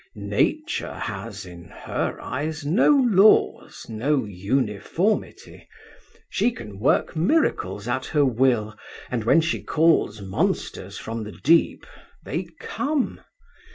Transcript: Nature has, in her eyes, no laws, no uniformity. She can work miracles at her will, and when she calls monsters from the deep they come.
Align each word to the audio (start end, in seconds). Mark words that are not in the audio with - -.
Nature 0.15 0.95
has, 0.95 1.45
in 1.45 1.65
her 1.65 2.17
eyes, 2.19 2.65
no 2.65 2.89
laws, 2.89 3.85
no 3.87 4.25
uniformity. 4.25 5.67
She 6.27 6.49
can 6.49 6.79
work 6.79 7.15
miracles 7.15 7.87
at 7.87 8.07
her 8.07 8.25
will, 8.25 8.75
and 9.11 9.23
when 9.25 9.41
she 9.41 9.61
calls 9.61 10.19
monsters 10.19 10.97
from 10.97 11.23
the 11.23 11.33
deep 11.33 11.85
they 12.25 12.47
come. 12.59 13.21